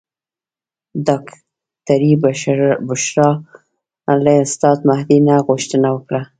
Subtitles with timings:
[1.07, 2.13] ډاکټرې
[2.89, 3.31] بشرا
[4.23, 6.21] له استاد مهدي نه غوښتنه وکړه.